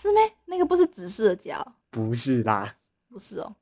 [0.00, 0.20] 是咩？
[0.44, 2.74] 那个不是指示的家哦，不是啦。
[3.10, 3.56] 不是哦。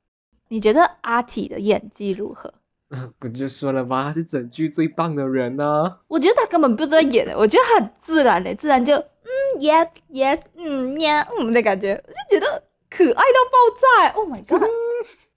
[0.53, 2.53] 你觉得阿体的演技如何？
[3.21, 14.69] 我就说了嘛，他是整剧最棒的人呢、我觉得他根本不知道演的，我觉得很自然的，自然就嗯 yes yes 嗯呀嗯的感觉，我就觉得可爱到爆炸欸，Oh my god！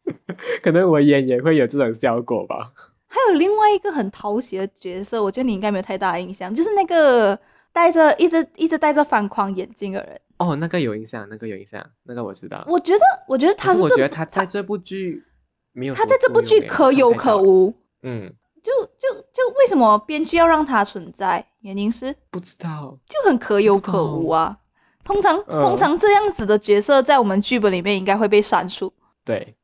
[0.63, 2.73] 可能我演也会有这种效果吧。
[3.07, 7.41] 还有另外一个很讨喜的角色，我觉得你应该没有太大印象，就是那个
[7.73, 10.21] 戴着一直一直戴着反框眼镜的人。
[10.39, 12.65] 哦，那个有印象，那个有印象，那个我知道。
[12.69, 15.25] 我觉得，我觉得他我觉得他在这部剧
[15.73, 17.41] 没有他在这部剧可有可。
[17.43, 21.47] 无，嗯，就就就为什么编剧要让他存在？
[21.61, 22.99] 原因是不知道。
[23.09, 24.61] 就很可有可无啊。
[25.05, 28.93] 通常嗯通常这样子的角色在我们剧本里面应该会被删除，
[29.25, 29.55] 对，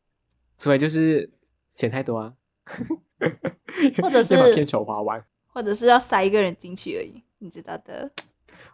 [0.57, 1.33] 所以就是
[1.73, 2.35] 钱太多啊，
[4.01, 5.25] 或者是 要把片酬花完。
[5.55, 8.11] 或者是要塞一个人进去而已，你知道的。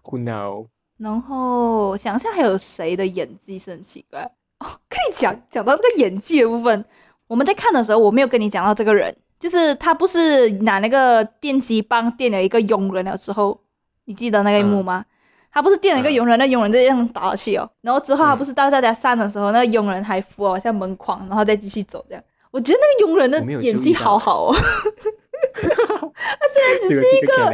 [0.04, 0.68] Who know？
[0.98, 6.84] 然后想一下还有谁的演技是很奇怪哦，可以讲讲到这个演技的部分，
[7.28, 13.60] 我们在看的时候我没有跟你讲到这个人，就是他不是拿那个电击棒电了一个佣人了之后，
[14.04, 15.04] 你记得那个一幕吗？
[15.50, 22.24] 他不是电了一个嗯佣人，那佣人就这样打下去哦，然后之后他嗯不是到大家散的时候，那个佣人还扶哦像门框，然后再继续走这样。
[22.50, 24.54] 我觉得那个佣人的演技好好哦，
[25.54, 27.50] 他虽然只是一个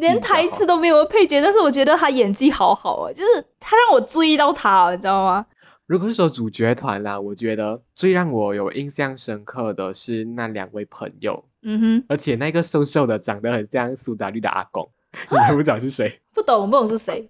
[0.00, 5.46] 连台词都没有的配角，但是我觉得他演技好好哦，就是他让我注意到他哦，你知道吗？
[5.86, 12.04] 如果是说主角团啦，我觉得最让我有印象深刻的是那两位朋友，嗯哼。
[12.08, 14.90] 而且那个瘦瘦的长得很像苏打绿的阿公，
[15.30, 16.20] 你还不知道是谁？
[16.32, 17.28] 不懂，不懂是谁？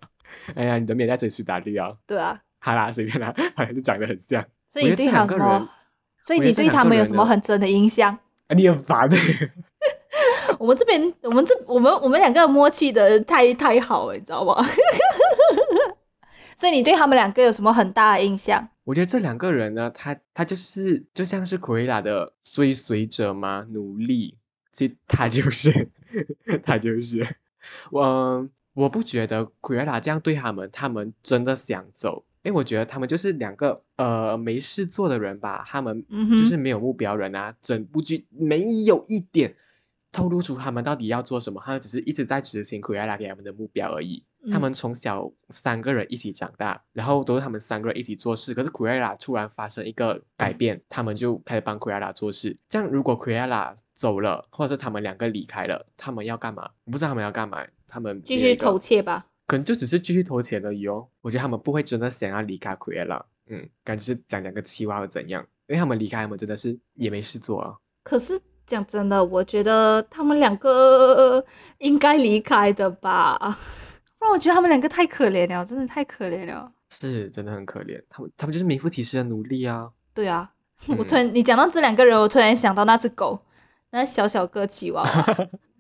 [0.54, 1.94] 哎呀，你都没有在追苏打绿啊？
[2.06, 4.44] 对啊，好啦，随便啦，反正就长得很像。
[4.68, 5.68] 所以这两个人么？
[6.24, 8.18] 所以你对他们有什么很深的印象？
[8.48, 9.16] 啊，你很烦的。
[10.58, 14.66] 我们这边，我们这，我们我们两个默契的太太好了，你知道吗？
[16.56, 18.68] 所以你对他们两个有什么很大的印象？
[18.84, 24.38] 我觉得这两个人呢，他他就是就像是 k 拉的追随者嘛，奴隶。
[24.72, 25.88] 其实他就是，
[26.64, 27.36] 他就是，
[27.90, 32.24] 我我不觉得 k 拉这样对他们，他们真的想走。
[32.44, 39.56] 因为我觉得他们就是两个呃没事做的人吧，他们就是没有目标人啊，整部剧没有一点
[40.12, 44.22] 透露出他们到底要做什么，他们只是一直在执行 k 拉给他们的目标而已。
[44.52, 48.52] 他嗯们从小三个人一起长大，然后都是他们三个人一起做事。
[48.52, 52.58] 可是 k u e l a 突然发生一个改变，他们就开始帮 k u e l a 做事。
[52.68, 56.72] 这样如果 k u e l a 走了，或者是他们两个离开了，他们要干嘛？
[56.84, 57.64] 我不知道他们要干嘛。
[57.88, 59.26] 他们继续偷窃吧。
[59.46, 61.08] 可能就只是继续投钱而已哦。
[61.20, 65.46] 我觉得他们不会真的想要离开 e l a 嗯，感觉是讲讲个气话或怎样。
[65.66, 67.74] 因为他们离开，他们真的是也没事做啊。
[68.02, 71.44] 可是讲真的，我觉得他们两个
[71.78, 73.38] 应该离开的吧，
[74.18, 76.72] 不然我觉得他们两个太可怜了，真的太可怜了。
[76.90, 79.90] 是真的很可怜，他们他们就是名副其实的奴隶啊。
[80.12, 80.52] 对啊，
[80.86, 83.40] 嗯 我突然你讲到这两个人，我突然想到那只狗，
[83.90, 85.48] 那小小个吉娃娃，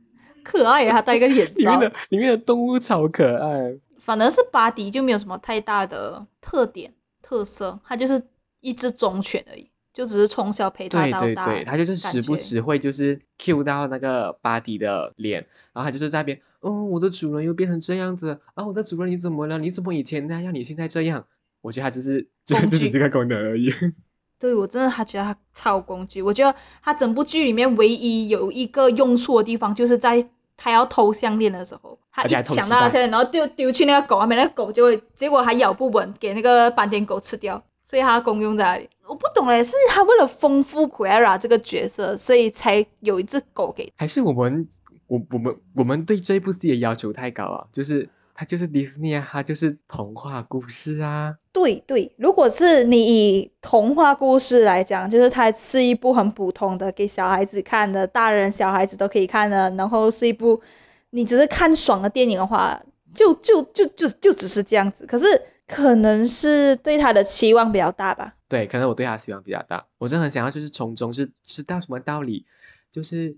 [0.44, 1.92] 可爱呀，它戴一个眼罩 里面的。
[2.10, 3.78] 里面的动物超可爱。
[3.98, 8.22] 反而是巴迪就没有什么太大的特点特色，它就是
[8.60, 11.46] 一只忠犬而已，就只是从小陪它对到大。
[11.46, 19.58] 对对，他就是时不时会就是 Q 到那个巴迪的脸，然后他就是在那边，哦，我的主人又变成这样子啊，我的主人你怎么了？
[19.58, 21.26] 你怎么以前那样，你现在这样？
[21.62, 23.72] 我觉得他只是 就工就只是这个功能而已。
[24.38, 38.88] 对我真的还觉得它超工具，我觉得它整部剧里面唯一有一个用处的地方，就是在它要偷项链的时候，他一而且还偷失败抢到那项链，然后丢丢去那个狗那边，那个狗就会，结果还咬不稳，给那个斑点狗吃掉，所以它的功用在哪里？
[39.06, 44.66] 我不懂嘞，是他为了丰富 Quera 这个角色，所以才有一只狗给还是我们
[45.06, 47.66] 我我们我们对这部戏的要求太高啊？
[47.70, 51.36] 就是它就是迪士尼啊，它就是童话故事啊。
[51.52, 60.62] 对对，如果是你以童话故事来讲，就是它是一部很普通的给小孩子看的，大人小孩子都可以看的，然后是一部
[61.10, 62.82] 你只是看爽的电影的话，
[63.14, 65.06] 就就就就就只是这样子。
[65.06, 65.26] 可是
[65.68, 68.34] 可能是对他的期望比较大吧。
[68.48, 69.86] 对，可能我对他期望比较大。
[69.98, 72.46] 我真的很想要，就是从中是知道什么道理，
[72.90, 73.36] 就是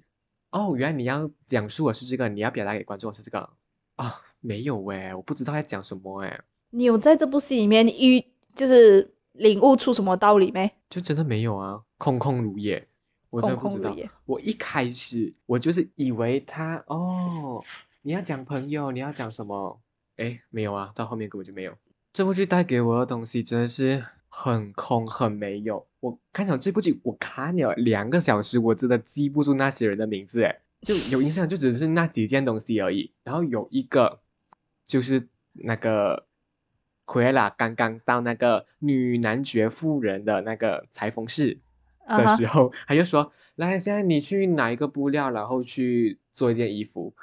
[0.50, 3.50] 哦，原来你要讲述的是这个，你要表达给观众是这个
[3.96, 6.40] 啊、没有诶，我不知道在讲什么诶，
[6.70, 8.24] 你有在这部戏里面遇
[8.54, 10.70] 就是领悟出什么道理没？
[10.88, 12.86] 就真的没有啊，空空如也，
[13.30, 14.10] 我真的不知道空空。
[14.26, 17.64] 我一开始我就是以为他哦，
[18.02, 19.80] 你要讲朋友，你要讲什么？
[20.16, 21.74] 诶，没有啊，到后面根本就没有。
[22.12, 25.86] 这部剧带给我的东西真的是很空很没有。
[26.00, 30.60] 我看了这部剧，我看了两个小时，我真的记不住那些人的名字诶。
[30.82, 33.10] 就有印象，就只是那几件东西而已。
[33.24, 34.20] 然后有一个
[34.86, 36.26] 就是那个
[37.04, 41.58] 奎拉刚刚到那个女男爵夫人的那个裁缝室
[42.08, 47.14] 的时候，他就说：“来，现在你去拿一个布料，然后去做一件衣服。”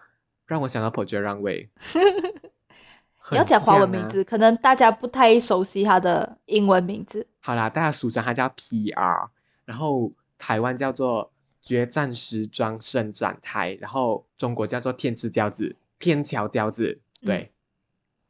[0.46, 1.70] 让我想到 Project Runway。
[3.32, 7.26] 你要讲华文名字，可能大家不太熟悉他的英文名字。
[7.40, 9.30] 好啦，大家俗称它叫 PR，
[9.64, 17.53] 然后台湾叫做决战时装伸展台，然后中国叫做天之骄子、天桥骄子，对，好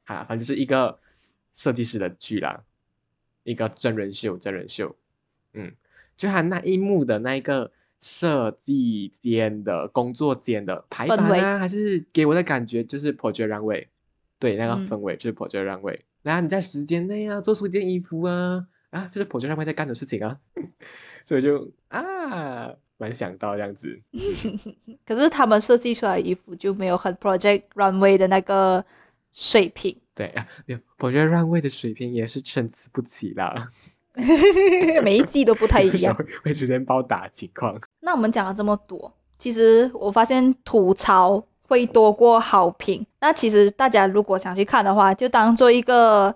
[0.06, 1.00] 啦，反正就是一个
[1.54, 2.64] 设计师的剧啦，
[3.44, 4.96] 一个真人秀，真人秀，
[5.54, 5.74] 嗯，
[6.16, 13.88] 就他那一幕的那一个设计间的工作间的排版啊，还是给我的感觉就是 Project Runway，
[14.40, 20.40] 对，那个嗯氛围就是 Project Runway，然后你在时间内啊做出一件衣服啊，啊，就是 Project Runway 在干的事情啊，
[21.26, 24.02] 所以就啊，蛮想到这样子，
[25.06, 28.86] 可是他们设计出来的衣服就没有很 Project Runway 的那个
[29.34, 33.70] 水平，对啊，没有 Project Runway 的水平也是参差不齐啦，
[35.04, 36.14] 每一季都不太一样。
[36.16, 37.82] 会会出现暴打情况。
[38.00, 43.08] 那我们讲了这么多，其实我发现吐槽会多过好评。
[43.20, 46.36] 那其实大家如果想去看的话，就当做一个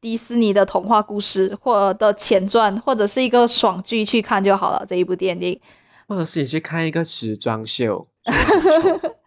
[0.00, 4.86] 迪士尼的童话故事或的前传，或者是一个爽剧去看就好了。
[4.88, 5.60] 这一部电影，
[6.06, 8.08] 或者是你去看一个时装秀，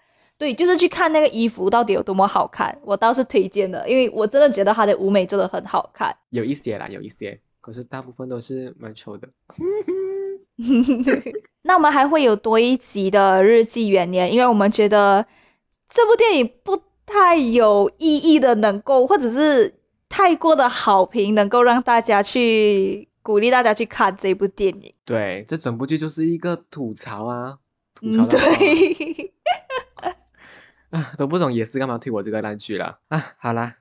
[0.42, 6.18] 对，就是去看那个衣服到底有多么好看，我倒是推荐的，因为我真的觉得它的舞美做的很好看。
[6.32, 9.30] 有一些啦，有一些，可是大部分都是蛮丑的。
[11.62, 15.28] 那我们还会有多一集的日记元年，因为我们觉得
[15.88, 19.76] 这部电影不太有意义的，能够或者是
[20.10, 24.96] 太过的好评，能够让大家去鼓励大家去看这部电影。
[25.06, 27.60] 对，这整部剧就是一个吐槽啊，
[27.94, 29.34] 吐嗯，槽的话对，
[30.92, 33.34] 啊，都不懂也是干嘛推我这个烂剧了啊。
[33.38, 33.78] 好啦，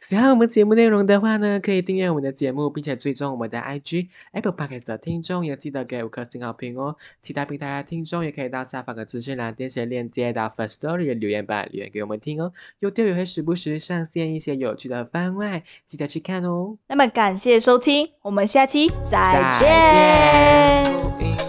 [0.00, 4.08] 喜欢我们节目内容的话呢，可以订阅我们的节目，并且追踪我们的 IG。
[4.32, 6.96] Apple Podcast 的听众也记得给五颗星好评哦。
[7.22, 12.52] 其他平台的听众也可以到下方的资讯栏点选链接到 First Story 的留言板留言给我们听哦。
[12.80, 16.78] 有调也会时不时上线一些有趣的番外，记得去看哦。
[16.88, 20.84] 那么感谢收听，我们下期再再。
[21.20, 21.45] 见